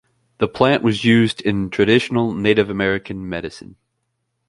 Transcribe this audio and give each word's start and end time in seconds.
The 0.39 0.47
plant 0.47 0.81
was 0.81 1.05
used 1.05 1.41
in 1.43 1.69
traditional 1.69 2.33
Native 2.33 2.71
American 2.71 3.29
medicine. 3.29 3.75